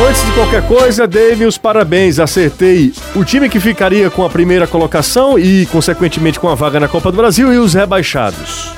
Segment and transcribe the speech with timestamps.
[0.00, 2.20] Antes de qualquer coisa, dei-me os parabéns.
[2.20, 6.86] Acertei o time que ficaria com a primeira colocação e, consequentemente, com a vaga na
[6.86, 8.72] Copa do Brasil e os rebaixados.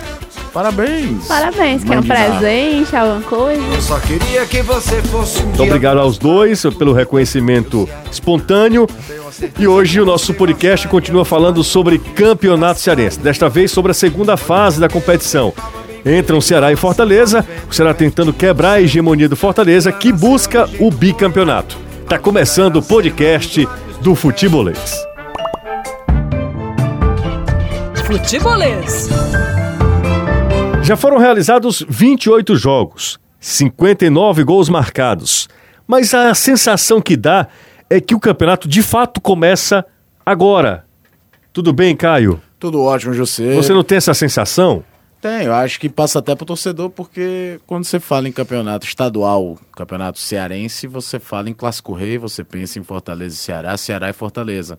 [0.52, 1.26] Parabéns.
[1.28, 3.62] Parabéns, quer um presente, alguma coisa?
[3.62, 8.88] Eu só queria que você fosse um Muito obrigado aos dois pelo reconhecimento espontâneo.
[9.58, 13.20] E hoje o nosso podcast continua falando sobre campeonato cearense.
[13.20, 15.52] Desta vez sobre a segunda fase da competição.
[16.04, 20.90] Entram Ceará e Fortaleza, o Ceará tentando quebrar a hegemonia do Fortaleza, que busca o
[20.90, 21.76] bicampeonato.
[22.08, 23.68] Tá começando o podcast
[24.00, 24.96] do Futebolês.
[28.06, 29.08] Futebolês.
[30.82, 35.48] Já foram realizados 28 jogos, 59 gols marcados.
[35.86, 37.46] Mas a sensação que dá
[37.88, 39.84] é que o campeonato de fato começa
[40.24, 40.84] agora.
[41.52, 42.40] Tudo bem, Caio?
[42.58, 43.54] Tudo ótimo, José.
[43.54, 44.82] Você não tem essa sensação?
[45.20, 49.58] Tem, eu acho que passa até pro torcedor, porque quando você fala em campeonato estadual,
[49.76, 54.14] campeonato cearense, você fala em Clássico Rei, você pensa em Fortaleza e Ceará, Ceará e
[54.14, 54.78] Fortaleza.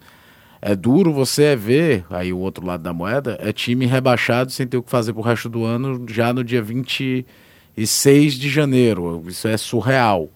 [0.59, 4.78] É duro você ver, aí o outro lado da moeda, é time rebaixado sem ter
[4.78, 9.23] o que fazer pro resto do ano, já no dia 26 de janeiro.
[9.28, 10.28] Isso é surreal.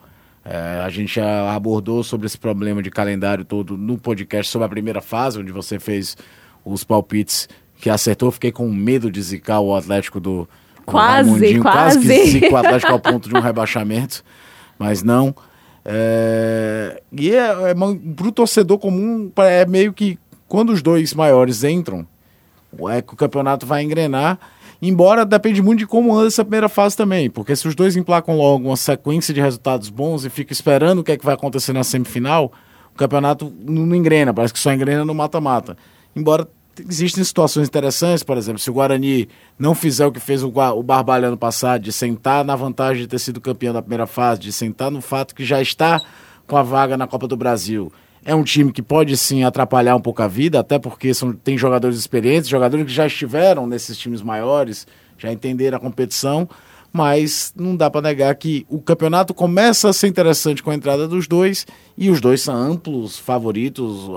[0.44, 4.68] É, a gente já abordou sobre esse problema de calendário todo no podcast sobre a
[4.68, 6.16] primeira fase, onde você fez
[6.64, 8.30] os palpites que acertou.
[8.30, 10.48] Fiquei com medo de zicar o Atlético do.
[10.84, 11.60] Quase, quase.
[11.60, 14.22] Quase que zica o Atlético ao ponto de um rebaixamento,
[14.78, 15.34] mas não.
[15.84, 20.18] É, e é, é, para o torcedor comum, é meio que
[20.48, 22.06] quando os dois maiores entram,
[22.90, 24.38] é que o campeonato vai engrenar.
[24.82, 28.36] Embora depende muito de como anda essa primeira fase também, porque se os dois emplacam
[28.36, 31.72] logo uma sequência de resultados bons e ficam esperando o que é que vai acontecer
[31.72, 32.52] na semifinal,
[32.92, 35.76] o campeonato não engrena, parece que só engrena no mata-mata.
[36.14, 36.46] Embora
[36.88, 40.82] existem situações interessantes, por exemplo, se o Guarani não fizer o que fez o, o
[40.82, 44.52] Barbalha ano passado, de sentar na vantagem de ter sido campeão da primeira fase, de
[44.52, 46.00] sentar no fato que já está
[46.46, 47.92] com a vaga na Copa do Brasil.
[48.24, 51.56] É um time que pode sim atrapalhar um pouco a vida, até porque são, tem
[51.56, 54.86] jogadores experientes, jogadores que já estiveram nesses times maiores,
[55.16, 56.48] já entenderam a competição,
[56.92, 61.06] mas não dá para negar que o campeonato começa a ser interessante com a entrada
[61.06, 64.08] dos dois e os dois são amplos favoritos,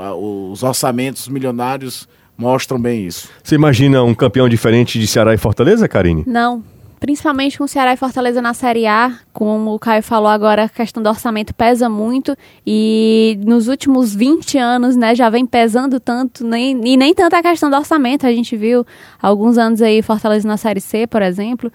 [0.52, 2.08] os orçamentos milionários
[2.40, 3.30] mostram bem isso.
[3.44, 6.24] Você imagina um campeão diferente de Ceará e Fortaleza, Karine?
[6.26, 6.64] Não.
[6.98, 11.02] Principalmente com Ceará e Fortaleza na Série A, como o Caio falou agora, a questão
[11.02, 12.36] do orçamento pesa muito
[12.66, 17.42] e nos últimos 20 anos, né, já vem pesando tanto, nem, e nem tanto a
[17.42, 18.86] questão do orçamento, a gente viu
[19.22, 21.72] alguns anos aí Fortaleza na Série C, por exemplo,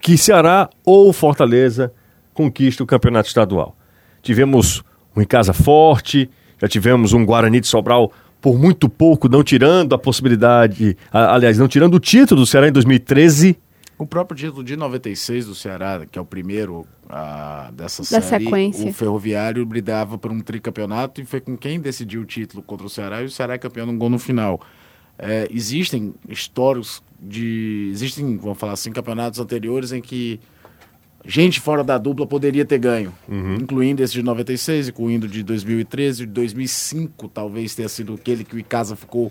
[0.00, 1.92] que Ceará ou Fortaleza
[2.32, 3.76] conquista o campeonato estadual.
[4.22, 4.82] Tivemos
[5.16, 6.30] um em casa forte,
[6.60, 11.66] já tivemos um Guarani de Sobral por muito pouco, não tirando a possibilidade, aliás, não
[11.66, 13.58] tirando o título do Ceará em 2013.
[13.98, 18.44] O próprio título de 96 do Ceará, que é o primeiro uh, dessa da série,
[18.44, 18.88] sequência.
[18.88, 22.90] o Ferroviário brigava por um tricampeonato e foi com quem decidiu o título contra o
[22.90, 24.60] Ceará e o Ceará é campeão num gol no final.
[25.18, 27.88] É, existem histórias de.
[27.90, 30.38] Existem, vamos falar assim, campeonatos anteriores em que
[31.28, 33.56] gente fora da dupla poderia ter ganho, uhum.
[33.56, 38.58] incluindo esse de 96, incluindo de 2013, de 2005, talvez tenha sido aquele que o
[38.58, 39.30] Icasa ficou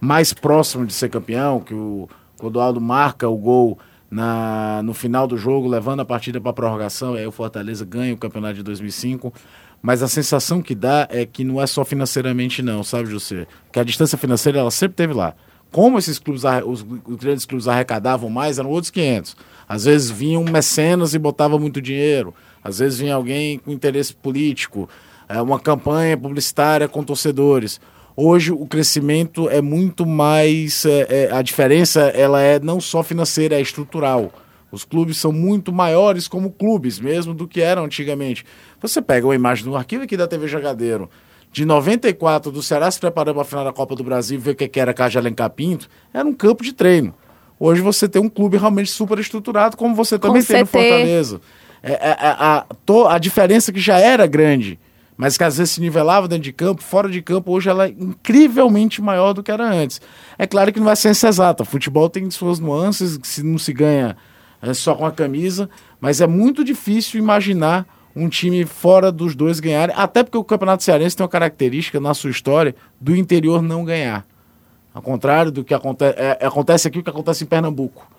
[0.00, 3.78] mais próximo de ser campeão, que o Clodoaldo marca o gol
[4.10, 8.12] na, no final do jogo, levando a partida para a prorrogação, aí o Fortaleza ganha
[8.12, 9.32] o campeonato de 2005.
[9.80, 13.46] Mas a sensação que dá é que não é só financeiramente não, sabe, José?
[13.70, 15.34] Que a distância financeira ela sempre teve lá.
[15.70, 16.82] Como esses clubes, os,
[17.16, 19.36] grandes clubes arrecadavam mais, eram outros 500.
[19.68, 22.34] Às vezes vinham mecenas e botava muito dinheiro.
[22.62, 24.88] Às vezes vinha alguém com interesse político,
[25.28, 27.80] é, uma campanha publicitária com torcedores.
[28.16, 30.86] Hoje o crescimento é muito mais.
[30.86, 34.32] É, é, a diferença ela é não só financeira, é estrutural.
[34.72, 38.44] Os clubes são muito maiores como clubes mesmo do que eram antigamente.
[38.80, 41.08] Você pega uma imagem do arquivo aqui da TV Jogadeiro,
[41.56, 44.54] de 94, do Ceará se preparando para a final da Copa do Brasil, ver o
[44.54, 47.14] que era Cajá Alencar Pinto, era um campo de treino.
[47.58, 50.70] Hoje você tem um clube realmente super estruturado, como você também Com tem no CT.
[50.78, 51.40] Fortaleza.
[51.82, 54.78] É, é, é, a, to- a diferença que já era grande,
[55.16, 57.88] mas que às vezes se nivelava dentro de campo, fora de campo, hoje ela é
[57.88, 59.98] incrivelmente maior do que era antes.
[60.36, 61.64] É claro que não vai ser ciência exata.
[61.64, 64.14] Futebol tem suas nuances, se não se ganha
[64.60, 67.86] é, só com a camisa, mas é muito difícil imaginar
[68.16, 72.14] um time fora dos dois ganharem, até porque o Campeonato Cearense tem uma característica na
[72.14, 74.24] sua história do interior não ganhar.
[74.94, 78.10] Ao contrário do que aconte é, acontece aqui, o que acontece em Pernambuco.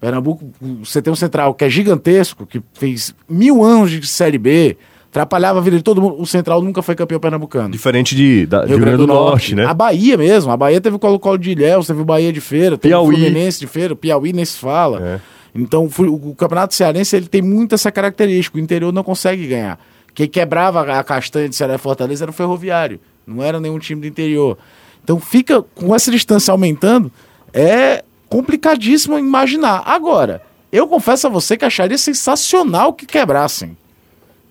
[0.00, 0.50] Pernambuco,
[0.82, 4.76] você tem um central que é gigantesco, que fez mil anos de Série B,
[5.08, 6.20] atrapalhava a vida de todo mundo.
[6.20, 7.70] O Central nunca foi campeão pernambucano.
[7.70, 9.64] Diferente de, da, Rio, Rio Grande do, do Norte, Norte, né?
[9.64, 10.50] A Bahia mesmo.
[10.50, 13.14] A Bahia teve o Colo-Colo de Ilhéus, teve o Bahia de Feira, teve Piauí.
[13.14, 15.00] o Fluminense de Feira, Piauí nem se fala.
[15.00, 15.20] É.
[15.56, 18.58] Então, o Campeonato Cearense ele tem muito essa característica.
[18.58, 19.78] O interior não consegue ganhar.
[20.14, 23.00] Quem quebrava a castanha de Ceará e Fortaleza era o Ferroviário.
[23.26, 24.56] Não era nenhum time do interior.
[25.02, 27.10] Então, fica com essa distância aumentando,
[27.52, 29.82] é complicadíssimo imaginar.
[29.84, 30.42] Agora,
[30.72, 33.76] eu confesso a você que acharia sensacional que quebrassem.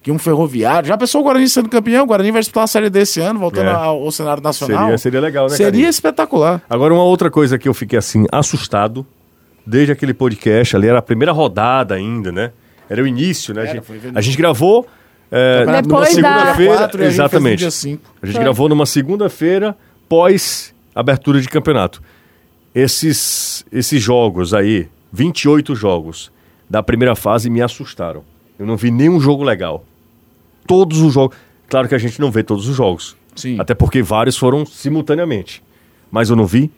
[0.02, 0.88] Que um ferroviário.
[0.88, 2.04] Já pensou o Guarani sendo campeão?
[2.04, 3.74] O Guarani vai disputar uma série desse ano, voltando é.
[3.74, 4.84] ao, ao, cenário nacional.
[4.84, 5.56] Seria, seria legal, né?
[5.56, 6.62] Seria espetacular.
[6.69, 9.06] Agora, uma outra coisa que eu fiquei assim, assustado
[9.65, 12.51] desde aquele podcast ali, era a primeira rodada ainda, né?
[12.89, 13.62] Era o início, né?
[13.62, 14.88] Era, a, gente, a gente gravou
[15.31, 17.06] é, numa segunda-feira.
[17.06, 17.65] Exatamente.
[17.65, 19.75] A gente, a gente gravou numa segunda-feira
[20.07, 22.01] pós abertura de campeonato.
[22.73, 26.31] Esses, esses jogos aí, 28 jogos
[26.69, 28.23] da primeira fase, me assustaram.
[28.57, 29.83] Eu não vi nenhum jogo legal.
[30.68, 31.38] Todos os jogos.
[31.68, 33.15] Claro que a gente não vê todos os jogos.
[33.35, 33.59] Sim.
[33.59, 35.61] Até porque vários foram simultaneamente.
[36.11, 36.71] Mas eu não vi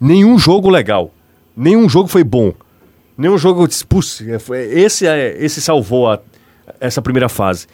[0.00, 1.12] nenhum jogo legal.
[1.60, 2.54] Nenhum jogo foi bom.
[3.18, 3.84] Nenhum jogo disse,
[4.72, 6.18] esse, é, esse salvou a,
[6.80, 7.66] essa primeira fase.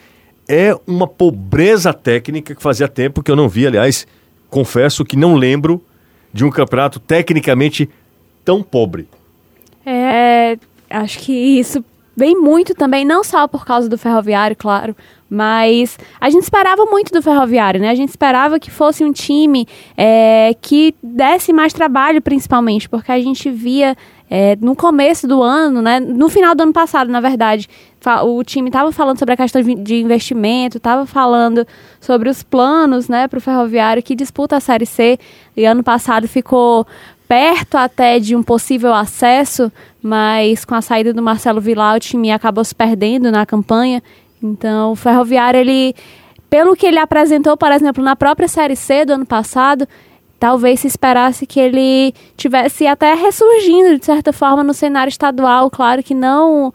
[0.45, 3.65] É uma pobreza técnica que fazia tempo que eu não vi.
[3.65, 4.05] Aliás,
[4.49, 5.81] confesso que não lembro
[6.33, 7.89] de um campeonato tecnicamente
[8.43, 9.07] tão pobre.
[9.85, 10.57] É,
[10.89, 11.81] acho que isso
[12.17, 14.95] vem muito também, não só por causa do ferroviário, claro,
[15.29, 17.89] mas a gente esperava muito do Ferroviário, né?
[17.89, 23.21] A gente esperava que fosse um time é, que desse mais trabalho, principalmente, porque a
[23.21, 23.95] gente via
[24.29, 25.99] é, no começo do ano, né?
[25.99, 27.67] No final do ano passado, na verdade,
[28.23, 31.67] o time estava falando sobre a questão de investimento, estava falando
[31.99, 35.19] sobre os planos, né, para o Ferroviário que disputa a Série C.
[35.55, 36.87] E ano passado ficou
[37.27, 39.71] perto até de um possível acesso,
[40.01, 44.01] mas com a saída do Marcelo Vilar, o time acabou se perdendo na campanha.
[44.41, 45.93] Então, o Ferroviário, ele,
[46.49, 49.87] pelo que ele apresentou, por exemplo, na própria Série C do ano passado,
[50.39, 55.69] talvez se esperasse que ele tivesse até ressurgindo, de certa forma, no cenário estadual.
[55.69, 56.73] Claro que não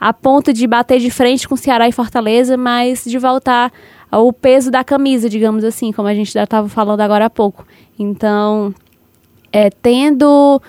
[0.00, 3.72] a ponto de bater de frente com Ceará e Fortaleza, mas de voltar
[4.10, 7.66] ao peso da camisa, digamos assim, como a gente já estava falando agora há pouco.
[7.98, 8.72] Então,
[9.52, 10.60] é, tendo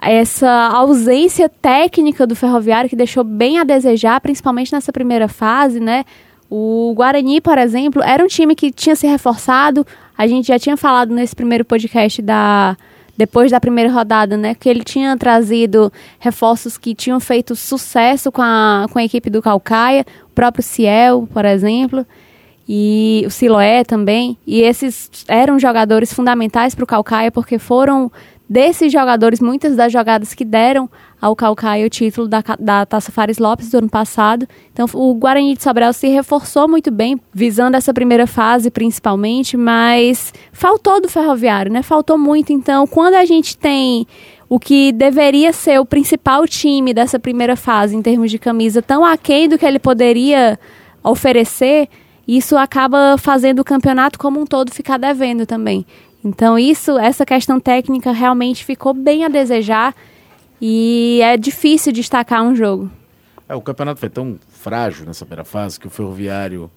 [0.00, 6.04] essa ausência técnica do Ferroviário que deixou bem a desejar, principalmente nessa primeira fase, né?
[6.50, 9.86] O Guarani, por exemplo, era um time que tinha se reforçado.
[10.16, 12.76] A gente já tinha falado nesse primeiro podcast da
[13.18, 18.40] depois da primeira rodada, né, que ele tinha trazido reforços que tinham feito sucesso com
[18.40, 22.06] a, com a equipe do Calcaia, o próprio Ciel, por exemplo,
[22.68, 24.36] e o Siloé também.
[24.46, 28.12] E esses eram jogadores fundamentais para o Calcaia porque foram
[28.48, 30.88] desses jogadores, muitas das jogadas que deram
[31.20, 34.46] ao Calcaia o título da, da Taça Fares Lopes do ano passado.
[34.72, 40.32] Então, o Guarani de Sobral se reforçou muito bem, visando essa primeira fase principalmente, mas
[40.52, 41.82] faltou do Ferroviário, né?
[41.82, 42.52] Faltou muito.
[42.52, 44.06] Então, quando a gente tem
[44.48, 49.04] o que deveria ser o principal time dessa primeira fase em termos de camisa tão
[49.04, 50.58] aquém do que ele poderia
[51.02, 51.88] oferecer,
[52.28, 55.86] isso acaba fazendo o campeonato como um todo ficar devendo também.
[56.22, 59.94] Então isso, essa questão técnica realmente ficou bem a desejar
[60.60, 62.90] e é difícil destacar um jogo.
[63.48, 66.70] É, o campeonato foi tão frágil nessa primeira fase que o Ferroviário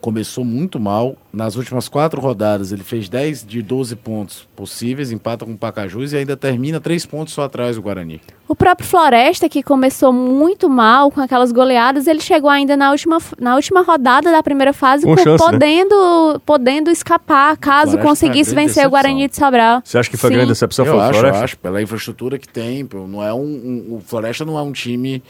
[0.00, 1.16] começou muito mal.
[1.32, 6.12] Nas últimas quatro rodadas, ele fez 10 de 12 pontos possíveis, empata com o Pacajus
[6.12, 8.20] e ainda termina três pontos só atrás do Guarani.
[8.48, 13.18] O próprio Floresta, que começou muito mal com aquelas goleadas, ele chegou ainda na última,
[13.38, 15.50] na última rodada da primeira fase, com chance, né?
[15.50, 16.40] podendo, né?
[16.46, 18.86] podendo escapar, caso conseguisse vencer decepção.
[18.86, 19.82] o Guarani de Sobral.
[19.84, 20.36] Você acha que foi Sim.
[20.36, 20.86] grande decepção?
[20.86, 22.88] Eu acho, eu acho, pela infraestrutura que tem.
[23.08, 25.22] Não é um, um, o Floresta não é um time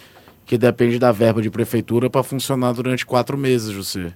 [0.46, 4.14] que depende da verba de prefeitura para funcionar durante quatro meses, José.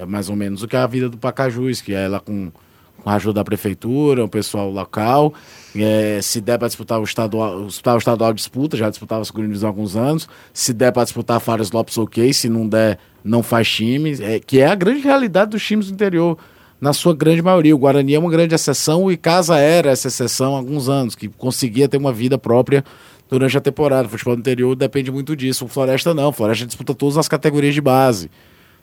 [0.00, 2.50] É mais ou menos o que é a vida do Pacajus, que é ela com,
[3.02, 5.34] com a ajuda da prefeitura, o pessoal local.
[5.76, 9.68] É, se der para disputar o estadual, o estadual disputa, já disputava a segunda divisão
[9.68, 10.26] há alguns anos.
[10.54, 12.32] Se der para disputar Fares Lopes, ok.
[12.32, 14.16] Se não der, não faz time.
[14.22, 16.38] É, que é a grande realidade dos times do interior,
[16.80, 17.76] na sua grande maioria.
[17.76, 21.28] O Guarani é uma grande exceção e Casa era essa exceção há alguns anos, que
[21.28, 22.82] conseguia ter uma vida própria
[23.28, 24.06] durante a temporada.
[24.06, 25.66] O futebol do interior depende muito disso.
[25.66, 26.30] O Floresta não.
[26.30, 28.30] O Floresta disputa todas as categorias de base.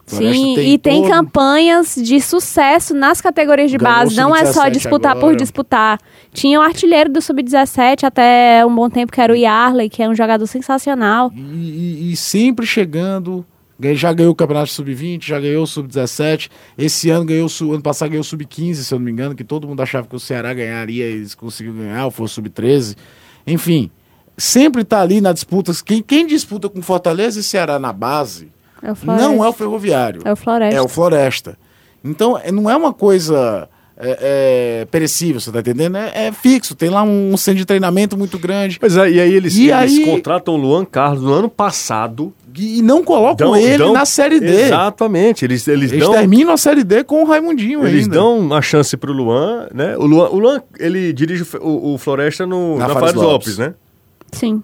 [0.07, 1.11] Sim, tem e tem todo...
[1.11, 5.27] campanhas de sucesso nas categorias de base, não é só disputar agora.
[5.27, 5.99] por disputar.
[6.31, 10.07] Tinha o artilheiro do Sub-17 até um bom tempo, que era o Yarley, que é
[10.07, 11.29] um jogador sensacional.
[11.35, 13.45] E, e, e sempre chegando
[13.95, 16.49] Já ganhou o Campeonato Sub-20, já ganhou o Sub-17.
[16.77, 19.67] Esse ano ganhou, ano passado ganhou o Sub-15, se eu não me engano, que todo
[19.67, 22.95] mundo achava que o Ceará ganharia e eles conseguiram ganhar, ou foi o Sub-13.
[23.45, 23.91] Enfim,
[24.37, 25.73] sempre tá ali na disputa.
[25.85, 29.27] Quem, quem disputa com Fortaleza e Ceará na base É o Floresta.
[29.27, 30.21] não é o Ferroviário.
[30.25, 30.75] É o Floresta.
[30.77, 31.57] É o Floresta.
[32.03, 33.67] Então, é- não é uma coisa
[33.99, 35.97] é, é, perecível, você tá entendendo?
[35.97, 38.77] É, é fixo, tem lá um centro de treinamento muito grande.
[38.79, 42.31] Pois é, e aí eles, E eles aí- contratam o Luan Carlos no ano passado.
[42.59, 44.47] E não colocam Dão- ele dão- na Série D.
[44.63, 48.15] Exatamente, eles, eles, Eles dão, terminam a Série D com o Raimundinho eles ainda.
[48.15, 49.95] dão uma chance pro Luan, né?
[49.95, 53.15] O Luan, o Luan ele dirige o o, o Floresta no, Na na, Fares Fares
[53.15, 53.47] Lopes.
[53.49, 53.57] Lopes.
[53.59, 53.73] né?
[54.31, 54.63] Sim.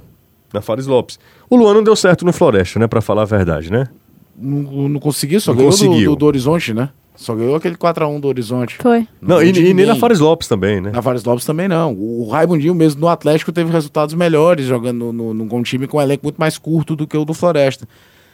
[0.51, 1.19] Na Fares Lopes.
[1.47, 2.87] O Luan não deu certo no Floresta, né?
[2.87, 3.87] Pra falar a verdade, né?
[4.35, 6.09] Não, não conseguiu, só Não ganhou conseguiu.
[6.11, 6.89] Do, do, do Horizonte, né?
[7.15, 8.77] Só ganhou aquele 4x1 do Horizonte.
[8.81, 9.07] Foi.
[9.21, 10.91] Não, ganhou e, e nem na Fares Lopes também, né?
[10.91, 11.93] Na Fares Lopes também não.
[11.93, 15.97] O Raimundinho mesmo no Atlético teve resultados melhores, jogando no, no, com um time com
[15.97, 17.87] um elenco muito mais curto do que o do Floresta.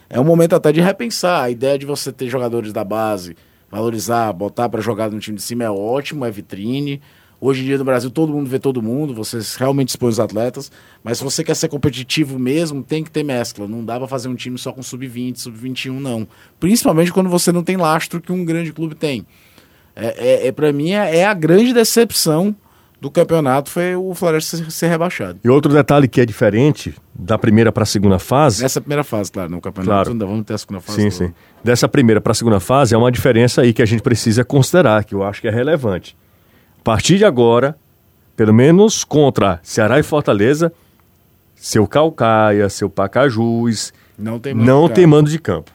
[0.10, 1.44] É um momento até de repensar.
[1.44, 3.36] A ideia de você ter jogadores da base,
[3.70, 7.02] valorizar, botar para jogar no time de cima é ótimo, é vitrine.
[7.42, 10.70] Hoje em dia no Brasil todo mundo vê todo mundo, você realmente expõe os atletas,
[11.04, 13.68] mas se você quer ser competitivo mesmo, tem que ter mescla.
[13.68, 16.28] Não dá para fazer um time só com sub-20, sub-21, não.
[16.60, 19.26] Principalmente quando você não tem lastro que um grande clube tem.
[19.96, 22.56] É, é, é para mim é, é a grande decepção
[23.02, 25.40] do campeonato foi o Floresta ser, rebaixado.
[25.42, 28.62] E outro detalhe que é diferente da primeira para a segunda fase.
[28.62, 30.12] Nessa primeira fase, claro, no campeonato Claro.
[30.12, 31.02] ainda vamos ter a segunda fase.
[31.04, 31.34] Sim, do- sim.
[31.64, 35.06] Dessa primeira para a segunda fase é uma diferença aí que a gente precisa considerar,
[35.06, 36.18] que eu acho que é relevante.
[36.80, 37.78] A partir de agora,
[38.36, 40.72] pelo menos contra Ceará e Fortaleza,
[41.56, 45.72] seu Calcaia, seu Pacajus, Não tem não tem mando de campo.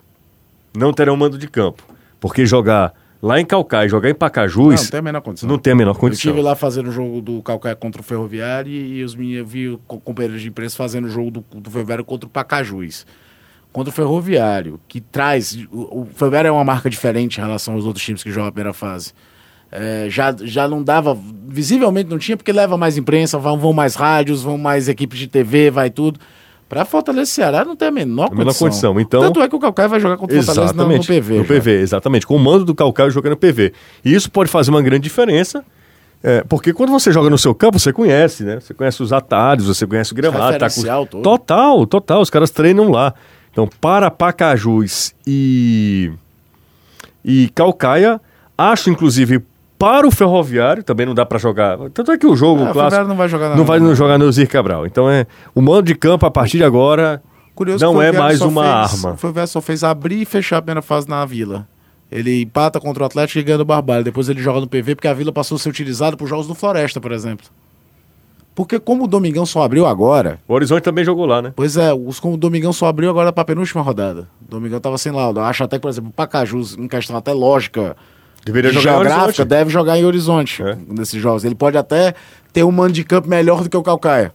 [0.77, 1.83] Não terão mando de campo.
[2.19, 2.93] Porque jogar
[3.23, 5.49] lá em Calcaia jogar em Pacajus Não, tem a menor condição.
[5.49, 6.31] não tem a menor Eu condição.
[6.31, 9.47] estive lá fazendo o jogo do Calcaia contra o Ferroviário e, e os meninos, eu
[9.47, 13.07] vi co- companheiros de imprensa fazendo o jogo do, do Ferroviário contra o Pacajus.
[13.73, 15.53] Contra o Ferroviário, que traz.
[15.71, 18.53] O, o Ferroviário é uma marca diferente em relação aos outros times que jogam a
[18.53, 19.13] primeira fase.
[19.77, 21.19] É, já, já não dava.
[21.49, 25.27] Visivelmente não tinha, porque leva mais imprensa, vão, vão mais rádios, vão mais equipes de
[25.27, 26.21] TV, vai tudo.
[26.69, 28.93] Pra Fortaleza e Ceará não tem a menor A menor condição.
[28.95, 31.05] condição, então- Tanto é que o Calcaia vai jogar contra o Fortaleza no, no.
[31.05, 31.35] PV.
[31.39, 31.49] No já.
[31.49, 32.27] PV, exatamente.
[32.27, 33.73] Com o mando do Calcaia jogando no PV.
[34.05, 35.65] E isso pode fazer uma grande diferença.
[36.23, 38.59] é, porque quando você joga no seu campo, você conhece, né?
[38.61, 40.59] Você conhece os atalhos, você conhece o gramado.
[40.59, 40.69] Tá
[41.07, 41.23] todo.
[41.23, 42.21] Total, total.
[42.23, 43.13] Os caras treinam lá.
[43.53, 46.11] Então, para Pacajus e,
[47.25, 48.21] e Calcaia,
[48.57, 49.43] acho inclusive
[49.85, 51.77] para o Ferroviário, também não dá para jogar.
[51.93, 54.19] Tanto é que o jogo o clássico Ferroviário não vai jogar não vai no- jogar
[54.19, 54.87] no Zir Cabral.
[54.87, 57.23] Então, é o mando de campo a partir de agora
[57.55, 59.15] Curioso não o é mais uma fez- arma.
[59.15, 61.69] O Ferroviário só fez abrir e fechar a primeira fase na Vila.
[62.11, 64.05] Ele empata contra o Atlético e ganha do Barbalho.
[64.05, 66.55] Depois ele joga no PV porque a Vila passou a ser utilizada por jogos do
[66.55, 67.47] Floresta, por exemplo.
[68.55, 71.53] Porque como o Domingão só abriu agora, O Horizonte também jogou lá, né?
[71.57, 74.29] pois é, os, como o Domingão só abriu agora para a penúltima rodada.
[74.47, 75.41] O Domingão tava sem laudo.
[75.41, 77.97] Acho até que, por exemplo, o Pacajus, em questão até lógica,
[78.45, 80.77] Deveria jogar em geográfica, deve jogar em Horizonte É.
[80.89, 81.45] nesses jogos.
[81.45, 82.15] Ele pode até
[82.53, 84.33] ter um mando de campo melhor do que o Calcaia.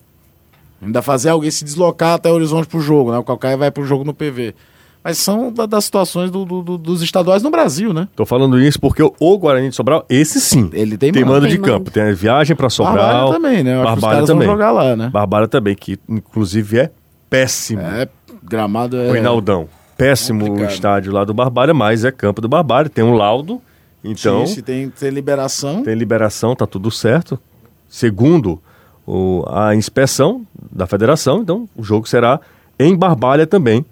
[0.81, 3.17] Ainda fazer alguém se deslocar até Horizonte pro jogo, né?
[3.17, 4.55] O Calcaia vai pro jogo no PV.
[5.03, 8.07] Mas são da- das situações do- do- do- dos estaduais no Brasil, né?
[8.15, 11.41] Tô falando isso porque o- Guarani de Sobral, esse sim, Ele tem tem mando.
[11.41, 11.71] Tem de mando.
[11.73, 11.91] campo.
[11.91, 12.97] Tem a viagem para Sobral.
[12.97, 13.75] Barbalha também, né?
[13.75, 14.47] Eu acho que os Barbalha caras também.
[14.47, 15.09] vão jogar lá, né?
[15.11, 16.91] Barbalha também, que inclusive é
[17.29, 17.81] péssimo.
[17.81, 18.07] É,
[18.43, 19.09] gramado é...
[19.09, 19.67] O Reinaldão.
[19.97, 20.71] Péssimo o Complicado.
[20.73, 23.61] estádio lá do Barbalha, mas é campo do Barbalha, tem um laudo.
[24.03, 25.83] Então, Sim, se tem, tem liberação.
[25.83, 27.39] tem liberação, tá tudo certo.
[27.87, 28.61] Segundo
[29.05, 32.39] o- a inspeção da federação, então o jogo será
[32.77, 33.85] em Barbalha também.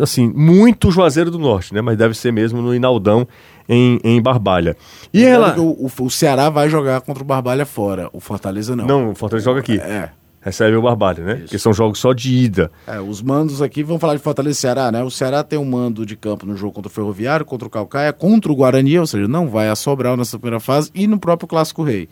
[0.00, 1.80] Assim, muito Juazeiro do Norte, né?
[1.80, 3.26] Mas deve ser mesmo no Inaldão,
[3.68, 4.76] em, em Barbalha.
[5.12, 5.58] E ela.
[5.58, 8.10] O, o- o Ceará vai jogar contra o Barbalha fora.
[8.12, 8.86] O Fortaleza não.
[8.86, 9.78] Não, o Fortaleza joga aqui.
[9.78, 10.10] É.
[10.42, 11.34] Recebe o Barbalha, né?
[11.36, 12.70] Porque são jogos só de ida.
[12.86, 15.02] É, os mandos aqui, vamos falar de Fortaleza e Ceará, né?
[15.02, 18.12] O Ceará tem um mando de campo no jogo contra o Ferroviário, contra o Calcaia,
[18.12, 21.46] contra o Guarani, ou seja, não vai a Sobral nessa primeira fase, e no próprio
[21.46, 22.08] Clássico Rei.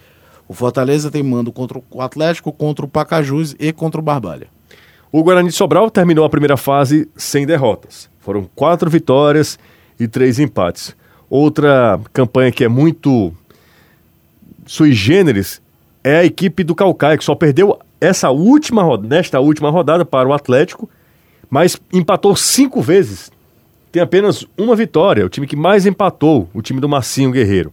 [0.47, 4.49] O Fortaleza tem mando contra o Atlético, contra o Pacajus e contra o Barbalha.
[5.11, 8.11] O Guarani de Sobral terminou a primeira fase sem derrotas.
[8.19, 9.59] Foram quatro vitórias
[9.99, 10.95] e três empates.
[11.31, 13.33] Outra campanha que é muito
[14.67, 15.63] sui generis
[16.05, 20.33] é a equipe do Calcaia, que só perdeu essa última nesta última rodada para o
[20.33, 20.89] Atlético,
[21.51, 23.31] mas empatou cinco vezes.
[23.91, 27.73] Tem apenas uma vitória, o time que mais empatou, o time do Massinho Guerreiro.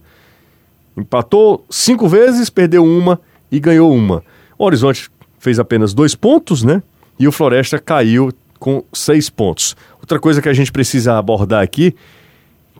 [0.96, 3.20] Empatou cinco vezes, perdeu uma
[3.52, 4.22] e ganhou uma.
[4.58, 6.82] O Horizonte fez apenas dois pontos, né?
[7.18, 9.76] E o Floresta caiu com seis pontos.
[10.00, 11.94] Outra coisa que a gente precisa abordar aqui,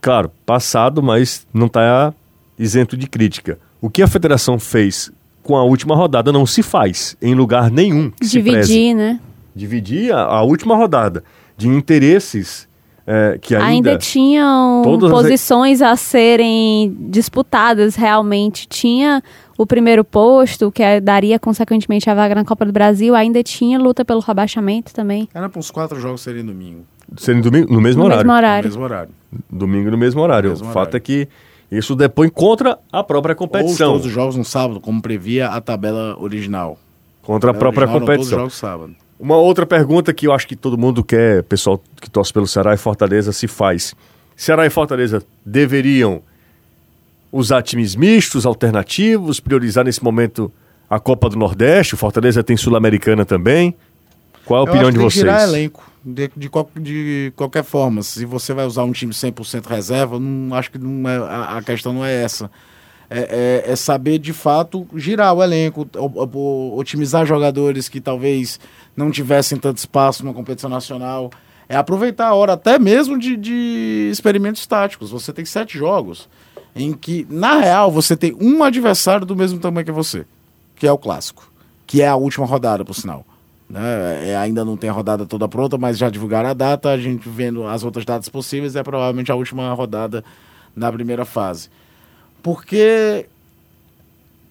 [0.01, 2.15] claro, passado, mas não está
[2.59, 3.59] isento de crítica.
[3.81, 5.13] O que a federação fez
[5.47, 8.11] com a última rodada não se faz em lugar nenhum.
[8.11, 9.21] que se preze Dividir, né?
[9.55, 11.23] dividir a, a última rodada
[11.57, 12.67] de interesses
[13.07, 18.67] é, que ainda, Ainda tinham todas as- posições a serem disputadas realmente.
[18.67, 19.23] Tinha
[19.57, 23.15] o primeiro posto, que é- daria consequentemente a vaga na Copa do Brasil.
[23.15, 25.29] Ainda tinha luta pelo rebaixamento também.
[25.33, 26.81] Era para os quatro jogos serem domingo.
[27.17, 28.27] serem domingo, no mesmo no horário.
[28.27, 28.69] mesmo No horário.
[28.69, 29.11] mesmo horário.
[29.49, 30.51] Domingo no mesmo horário.
[30.51, 30.85] Mesmo o horário.
[30.87, 31.29] fato é que
[31.71, 33.93] isso depõe contra a própria Ou competição.
[33.93, 36.79] todos os jogos no sábado, como previa a tabela original.
[37.23, 38.39] Contra a própria original eram Todos os competição.
[38.39, 38.97] jogos sábado.
[39.19, 42.75] Uma outra pergunta que eu acho que todo mundo quer, pessoal que torce pelo Ceará
[42.75, 43.95] e Fortaleza, se faz.
[44.37, 46.21] Ceará e Fortaleza deveriam
[47.33, 50.53] usar times mistos, alternativos, priorizar nesse momento
[50.89, 51.95] a Copa do Nordeste?
[51.95, 53.75] O Fortaleza tem Sul-Americana também.
[54.47, 55.43] Qual a Eu opinião de vocês?
[55.43, 56.51] elenco, de, de,
[56.81, 58.03] de qualquer forma.
[58.03, 61.63] Se você vai usar um time 100% reserva, não, acho que não é, a, a
[61.63, 62.51] questão não é essa.
[63.11, 68.59] É, é- é saber, de fato, girar o elenco, o- o- otimizar jogadores que talvez
[68.97, 71.31] não tivessem tanto espaço na competição nacional.
[71.69, 75.11] É aproveitar a hora até mesmo de, de experimentos táticos.
[75.11, 76.29] Você tem sete jogos
[76.75, 80.25] em que, na real, você tem um adversário do mesmo tamanho que você,
[80.77, 81.51] que é o clássico,
[81.87, 83.25] que é a última rodada, por sinal.
[83.69, 84.31] Né?
[84.31, 86.91] É, ainda não tem a rodada toda pronta, mas já divulgaram a data.
[86.91, 90.23] A gente vendo as outras datas possíveis, é provavelmente a última rodada
[90.77, 91.69] da primeira fase.
[92.43, 93.27] Porque,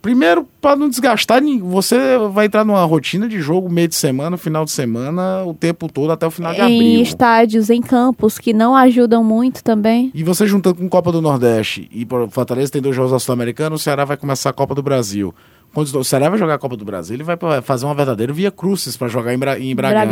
[0.02, 4.66] primeiro, para não desgastar, você vai entrar numa rotina de jogo meio de semana, final
[4.66, 7.02] de semana, o tempo todo até o final de Em abril.
[7.02, 10.12] estádios, em campos, que não ajudam muito também.
[10.14, 13.80] E você juntando com Copa do Nordeste e Fortaleza tem dois jogos da Sul-Americana, o
[13.80, 15.34] Ceará vai começar a Copa do Brasil.
[15.76, 18.50] Quando o Ceará vai jogar a Copa do Brasil, ele vai fazer uma verdadeira via
[18.50, 20.06] crucis para jogar em, Bra- em Bragança.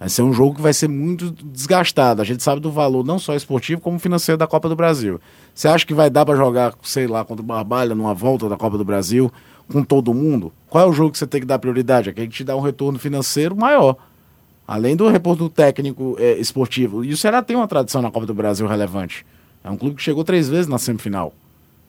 [0.00, 2.20] Vai ser um jogo que vai ser muito desgastado.
[2.20, 5.20] A gente sabe do valor não só esportivo, como financeiro da Copa do Brasil.
[5.54, 8.56] Você acha que vai dar para jogar, sei lá, contra o Barbalha numa volta da
[8.56, 9.30] Copa do Brasil
[9.70, 10.52] com todo mundo?
[10.68, 12.08] Qual é o jogo que você tem que dar prioridade?
[12.10, 13.96] Aquele que te dá um retorno financeiro maior.
[14.66, 17.04] Além do retorno técnico eh, esportivo.
[17.04, 19.24] E o Ceará tem uma tradição na Copa do Brasil relevante.
[19.62, 21.32] É um clube que chegou três vezes na semifinal.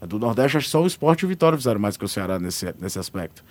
[0.02, 2.38] Do Nordeste, acho que só o Sport e o Vitória fizeram mais que o Ceará
[2.40, 3.44] nesse, nesse aspecto.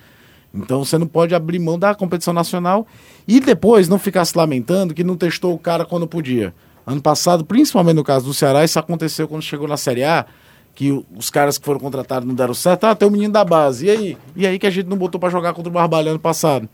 [0.53, 2.87] Então você não pode abrir mão da competição nacional
[3.27, 6.53] e depois não ficar se lamentando que não testou o cara quando podia.
[6.87, 10.25] Ano passado, principalmente no caso do Ceará, isso aconteceu quando chegou na Série A,
[10.73, 12.85] que os caras que foram contratados não deram certo.
[12.85, 13.87] Ah, tem o menino da base.
[13.87, 14.17] E aí?
[14.35, 16.69] E aí que a gente não botou pra jogar contra o Barbalha ano passado?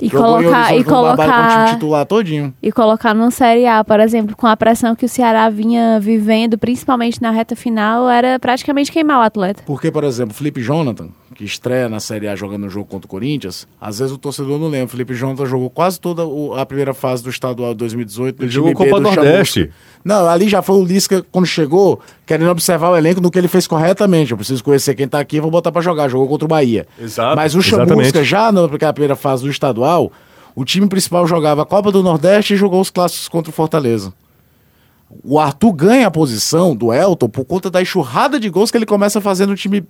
[0.00, 2.54] E colocar, e com o colocar, titular todinho.
[2.62, 6.56] e colocar numa Série A, por exemplo, com a pressão que o Ceará vinha vivendo,
[6.56, 9.62] principalmente na reta final, era praticamente queimar o atleta.
[9.66, 13.08] Porque, por exemplo, Felipe Jonathan, que estreia na Série A jogando um jogo contra o
[13.08, 14.88] Corinthians, às vezes o torcedor não lembra.
[14.88, 18.38] Felipe Jonathan jogou quase toda o- a primeira fase do estadual de 2018.
[18.38, 19.60] no Ele jogou B Copa do Nordeste.
[19.60, 19.74] Chamusca.
[20.04, 23.48] Não, ali já foi o Lisca, quando chegou, querendo observar o elenco no que ele
[23.48, 24.30] fez corretamente.
[24.32, 26.08] Eu preciso conhecer quem tá aqui, vou botar pra jogar.
[26.08, 26.86] Jogou contra o Bahia.
[26.98, 28.24] Exato, Mas o Chamusca, exatamente.
[28.24, 30.10] já na primeira fase do estadual,
[30.54, 34.12] o time principal jogava a Copa do Nordeste e jogou os clássicos contra o Fortaleza.
[35.24, 38.84] O Arthur ganha a posição do Elton por conta da enxurrada de gols que ele
[38.86, 39.82] começa a fazer no time,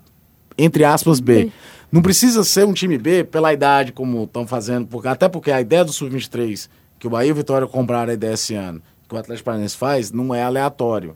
[0.59, 1.51] entre aspas, B.
[1.91, 5.61] Não precisa ser um time B pela idade, como estão fazendo, porque, até porque a
[5.61, 6.69] ideia do Sub-23,
[6.99, 9.77] que o Bahia e o Vitória compraram a ideia esse ano, que o Atlético Paranaense
[9.77, 11.15] faz, não é aleatório.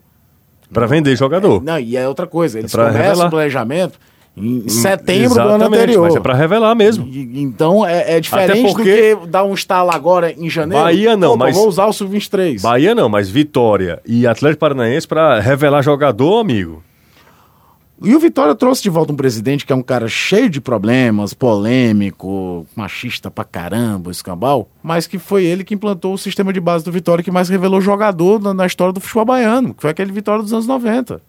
[0.73, 1.63] Para vender jogador.
[1.63, 3.27] Não, e é outra coisa, eles pra começam revelar.
[3.27, 3.99] o planejamento
[4.35, 6.03] em setembro do ano Exatamente, anterior.
[6.07, 7.07] Mas é para revelar mesmo.
[7.07, 10.83] E- Então é, é diferente porque- do que dar um estalo agora em janeiro.
[10.83, 12.63] Bahia não, Opa, mas- Vou usar o Sub-23.
[12.63, 16.83] Bahia não, mas Vitória e Atlético Paranaense para revelar jogador, amigo.
[18.05, 21.33] E o Vitória trouxe de volta um presidente que é um cara cheio de problemas,
[21.35, 26.85] polêmico, machista pra caramba, escambau, mas que foi ele que implantou o sistema de base
[26.85, 30.11] do Vitória que mais revelou jogador na, na história do futebol baiano, que foi aquele
[30.13, 31.21] Vitória dos anos 90.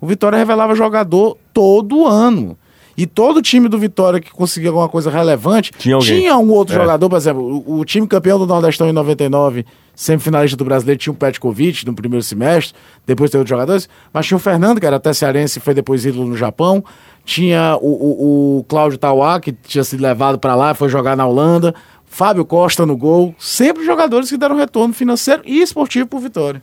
[0.00, 2.56] O Vitória revelava jogador todo ano.
[2.96, 6.30] E todo time do Vitória que conseguia alguma coisa relevante Tinha alguém.
[6.32, 6.78] um outro É.
[6.80, 9.64] jogador, por exemplo, o, o time campeão do Nordestão em 99,
[10.00, 12.74] semifinalista do Brasileiro, tinha o Petkovic no primeiro semestre,
[13.06, 16.26] depois teve outros jogadores, mas tinha o Fernando, que era até cearense foi depois ídolo
[16.26, 16.82] no Japão,
[17.22, 21.26] tinha o, o, o Cláudio Tauá, que tinha sido levado para lá, foi jogar na
[21.26, 21.74] Holanda,
[22.06, 26.62] Fábio Costa no gol, sempre jogadores que deram retorno financeiro e esportivo pro Vitória.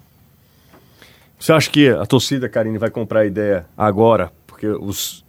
[1.39, 4.31] Você acha que a torcida, Karine, vai comprar a ideia agora?
[4.47, 5.23] Porque os,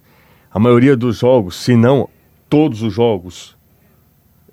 [0.51, 2.09] a maioria dos jogos, se não
[2.49, 3.55] todos os jogos,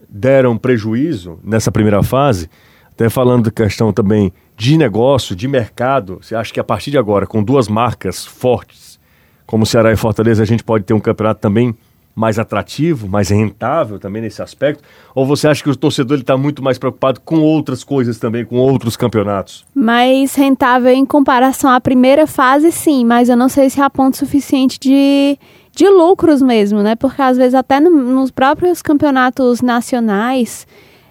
[0.07, 2.51] deram prejuízo nessa primeira fase.
[2.97, 6.19] Até falando da questão também de negócio, de mercado.
[6.23, 8.99] Você acha que a partir de agora, com duas marcas fortes,
[9.45, 11.75] como Ceará e Fortaleza, a gente pode ter um campeonato também
[12.15, 14.83] mais atrativo, mais rentável também nesse aspecto?
[15.15, 18.57] Ou você acha que o torcedor está muito mais preocupado com outras coisas também, com
[18.57, 19.67] outros campeonatos?
[19.75, 24.17] Mais rentável em comparação à primeira fase, sim, mas eu não sei se há ponto
[24.17, 25.39] suficiente de,
[25.71, 26.97] de lucros mesmo, né?
[26.97, 30.67] Porque às vezes até no- nos próprios campeonatos nacionais,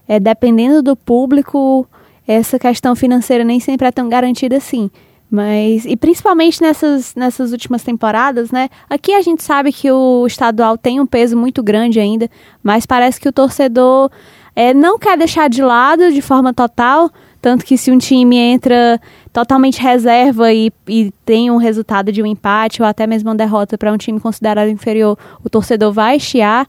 [0.07, 1.87] é, dependendo do público,
[2.27, 4.89] essa questão financeira nem sempre é tão garantida assim.
[5.29, 8.69] Mas, e principalmente nessas, nessas últimas temporadas, né?
[8.89, 12.29] Aqui a gente sabe que o estadual tem um peso muito grande ainda,
[12.63, 14.11] mas parece que o torcedor
[14.55, 17.11] é, não quer deixar de lado de forma total.
[17.41, 18.99] Tanto que se um time entra
[19.31, 23.77] totalmente reserva e, e tem um resultado de um empate ou até mesmo uma derrota
[23.77, 26.67] para um time considerado inferior, o torcedor vai chiar.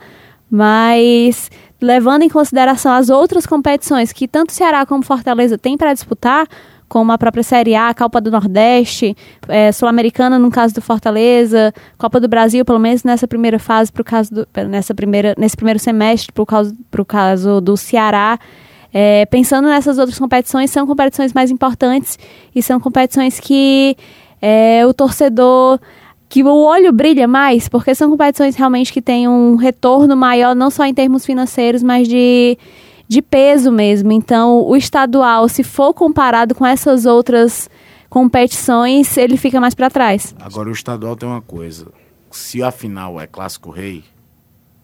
[0.51, 6.47] Mas levando em consideração as outras competições que tanto Ceará como Fortaleza têm para disputar,
[6.89, 9.17] como a própria Série A, Copa do Nordeste,
[9.49, 14.05] é, Sul-Americana no caso do Fortaleza, Copa do Brasil, pelo menos nessa primeira fase, pro
[14.05, 18.39] caso do, nessa primeira, nesse primeiro semestre, para o caso, caso do Ceará.
[18.95, 22.19] É, pensando nessas outras competições, são competições mais importantes
[22.55, 23.97] e são competições que
[24.41, 25.79] é, o torcedor
[26.29, 30.71] que o olho brilha mais, porque são competições realmente que têm um retorno maior, não
[30.71, 32.59] só em termos financeiros, mas de,
[33.09, 34.13] de peso mesmo.
[34.13, 37.71] Então, o estadual, se for comparado com essas outras
[38.11, 40.35] competições, ele fica mais para trás.
[40.41, 41.87] Agora, o estadual tem uma coisa:
[42.31, 44.03] se a final é clássico rei,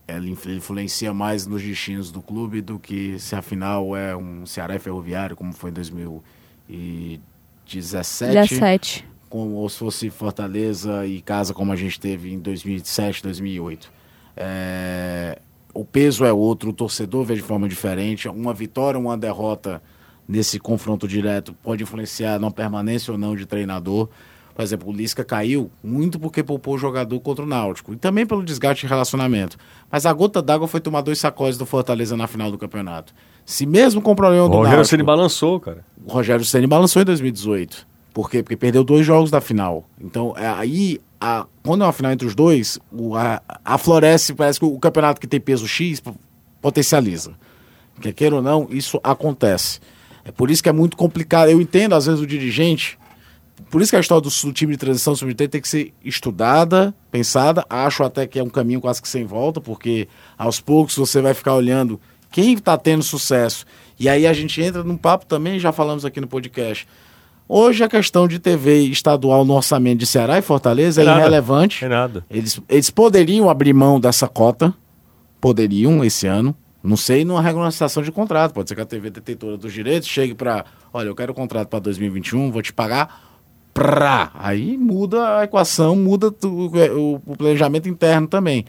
[0.06, 4.78] ela influencia mais nos destinos do clube do que se a final é um Ceará
[4.78, 8.32] Ferroviário, como foi em 2017.
[8.32, 13.90] 17 como se fosse Fortaleza e casa como a gente teve em 2007, 2008.
[14.36, 15.38] É,
[15.72, 18.28] o peso é outro, o torcedor vê de forma diferente.
[18.28, 19.82] Uma vitória, uma derrota
[20.28, 24.10] nesse confronto direto pode influenciar na permanência ou não de treinador.
[24.54, 28.26] Por exemplo, o Lisca caiu muito porque poupou o jogador contra o Náutico e também
[28.26, 29.56] pelo desgaste de relacionamento.
[29.90, 33.14] Mas a gota d'água foi tomar dois sacões do Fortaleza na final do campeonato.
[33.46, 35.82] Se mesmo com o problema do o Rogério Ceni balançou, cara.
[36.04, 37.91] O Rogério Ceni balançou em 2018.
[38.12, 38.42] Por quê?
[38.42, 39.88] Porque perdeu dois jogos da final.
[40.00, 44.34] Então, é, aí, a, quando é uma final entre os dois, o, a, a Floresce,
[44.34, 46.02] parece que o campeonato que tem peso X
[46.60, 47.32] potencializa.
[48.00, 49.80] Quer queira ou não, isso acontece.
[50.24, 51.48] É por isso que é muito complicado.
[51.50, 52.98] Eu entendo, às vezes, o dirigente.
[53.70, 56.94] Por isso que a história do, do time de transição sub tem que ser estudada,
[57.10, 57.64] pensada.
[57.70, 61.32] Acho até que é um caminho quase que sem volta, porque aos poucos você vai
[61.32, 63.64] ficar olhando quem está tendo sucesso.
[63.98, 66.86] E aí a gente entra num papo também, já falamos aqui no podcast
[67.54, 71.84] Hoje a questão de TV estadual no orçamento de Ceará e Fortaleza é, é irrelevante.
[71.84, 72.24] É nada.
[72.30, 74.72] Eles, eles poderiam abrir mão dessa cota,
[75.38, 76.56] poderiam esse ano.
[76.82, 78.54] Não sei numa regulamentação de contrato.
[78.54, 81.68] Pode ser que a TV detentora dos direitos chegue para, olha, eu quero o contrato
[81.68, 83.22] para 2021, vou te pagar
[83.74, 84.30] pra.
[84.32, 88.64] Aí muda a equação, muda o, o planejamento interno também.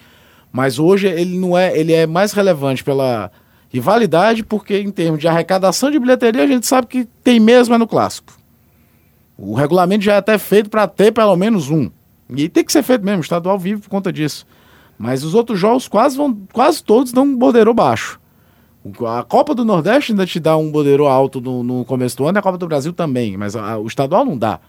[0.52, 3.32] Mas hoje ele não é, ele é mais relevante pela
[3.70, 7.78] rivalidade, porque em termos de arrecadação de bilheteria a gente sabe que tem mesmo é
[7.78, 8.43] no clássico.
[9.46, 11.90] O regulamento já é até feito para ter pelo menos um.
[12.34, 14.46] E tem que ser feito mesmo, estadual vive por conta disso.
[14.98, 18.20] Mas os outros jogos quase, vão, quase todos dão um bordeiro baixo.
[19.06, 22.38] A Copa do Nordeste ainda te dá um bordeiro alto no, no começo do ano
[22.38, 24.60] e a Copa do Brasil também, mas a, o estadual não dá.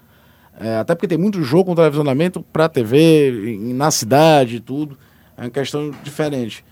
[0.59, 4.99] É, até porque tem muito jogo com televisionamento para TV, na cidade e tudo.
[5.37, 6.65] É uma questão diferente.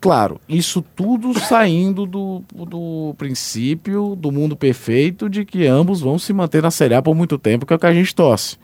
[0.00, 6.32] Claro, isso tudo saindo do, do princípio do mundo perfeito de que ambos vão se
[6.32, 8.58] manter na Série A por muito tempo, que é o que a gente torce.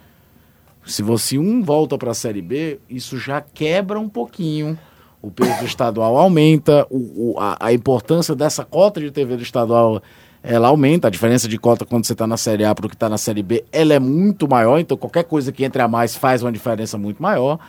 [0.84, 4.78] Se você um volta para a Série B, isso já quebra um pouquinho.
[5.22, 10.02] O peso estadual aumenta, o, o a, a, importância dessa cota de TV do estadual
[10.42, 11.06] ela aumenta.
[11.06, 13.16] A diferença de cota quando você está na Série A para o que está na
[13.16, 14.80] Série B, ela é muito maior.
[14.80, 17.60] Então qualquer coisa que entre a mais faz uma diferença muito maior.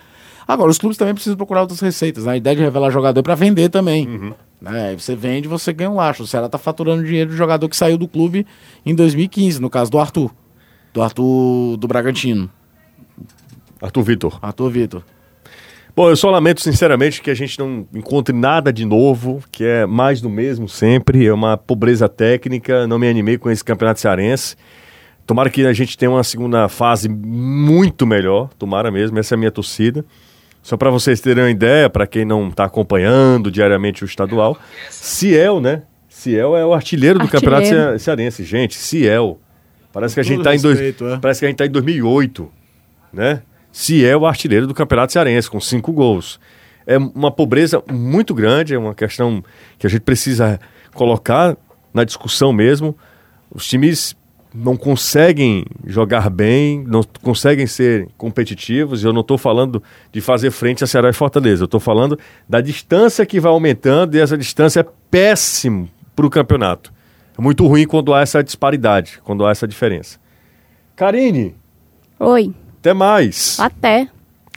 [0.47, 2.25] Agora, os clubes também precisam procurar outras receitas.
[2.25, 2.33] Né?
[2.33, 4.07] A ideia de revelar jogador é para vender também.
[4.07, 4.33] Uhum.
[4.61, 4.95] Né?
[4.97, 6.23] Você vende, você ganha um laço.
[6.23, 8.45] O Ceará está faturando dinheiro do jogador que saiu do clube
[8.85, 10.31] em 2015, no caso do Arthur.
[10.93, 12.49] Do Arthur do Bragantino.
[13.81, 14.39] Arthur Vitor.
[14.41, 15.03] Arthur Vitor.
[15.95, 19.85] Bom, eu só lamento sinceramente que a gente não encontre nada de novo, que é
[19.85, 24.55] mais do mesmo sempre, é uma pobreza técnica, não me animei com esse campeonato cearense.
[25.27, 29.39] Tomara que a gente tenha uma segunda fase muito melhor, tomara mesmo, essa é a
[29.39, 30.03] minha torcida.
[30.63, 34.57] Só para vocês terem uma ideia, para quem não está acompanhando diariamente o estadual,
[34.89, 35.83] Ciel, né?
[36.07, 37.61] Ciel é o artilheiro do artilheiro.
[37.67, 38.45] Campeonato Cearense.
[38.45, 39.39] Gente, Ciel.
[39.91, 40.93] Parece que a gente está em dois, é.
[41.21, 42.49] parece que a gente tá em 2008,
[43.11, 43.43] né?
[43.73, 46.39] Ciel, o artilheiro do Campeonato Cearense com cinco gols.
[46.87, 49.43] É uma pobreza muito grande, é uma questão
[49.77, 50.59] que a gente precisa
[50.93, 51.57] colocar
[51.93, 52.97] na discussão mesmo.
[53.51, 54.15] Os times
[54.53, 59.03] não conseguem jogar bem, não conseguem ser competitivos.
[59.03, 61.63] Eu não estou falando de fazer frente a Ceará e Fortaleza.
[61.63, 66.29] Eu estou falando da distância que vai aumentando e essa distância é péssimo para o
[66.29, 66.93] campeonato.
[67.37, 70.19] É muito ruim quando há essa disparidade, quando há essa diferença.
[70.95, 71.55] Karine.
[72.19, 72.53] Oi.
[72.79, 73.59] Até mais.
[73.59, 74.07] Até.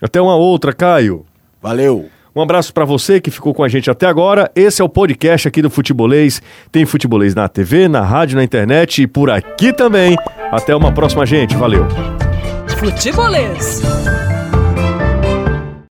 [0.03, 1.25] Até uma outra, Caio.
[1.63, 2.11] Valeu.
[2.37, 4.51] Um abraço para você que ficou com a gente até agora.
[4.55, 6.43] Esse é o podcast aqui do Futebolês.
[6.71, 10.15] Tem Futebolês na TV, na rádio, na internet e por aqui também.
[10.53, 11.57] Até uma próxima, gente.
[11.57, 11.87] Valeu.
[12.79, 13.81] Futebolês.